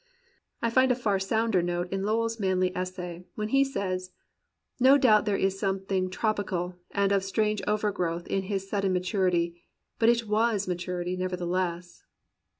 I 0.63 0.71
find 0.71 0.91
a 0.91 0.95
far 0.95 1.19
sounder 1.19 1.61
note 1.61 1.93
in 1.93 2.01
Lowell's 2.01 2.39
manly 2.39 2.75
essay, 2.75 3.23
when 3.35 3.49
he 3.49 3.63
says: 3.63 4.09
"No 4.79 4.97
doubt 4.97 5.25
there 5.25 5.37
is 5.37 5.59
something 5.59 6.09
tropical 6.09 6.75
and 6.89 7.11
of 7.11 7.23
strange 7.23 7.61
overgrowth 7.67 8.25
in 8.25 8.41
his 8.41 8.67
sudden 8.67 8.93
maturity, 8.93 9.61
but 9.99 10.09
it 10.09 10.25
was 10.27 10.67
ma 10.67 10.73
turity 10.73 11.15
nevertheless." 11.15 12.01